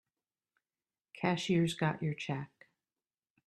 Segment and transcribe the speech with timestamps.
[1.13, 2.49] Cashier's got your check.